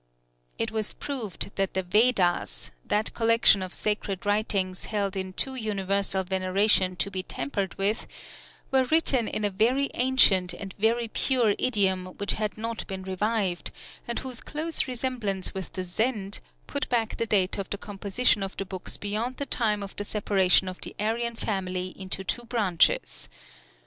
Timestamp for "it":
0.57-0.71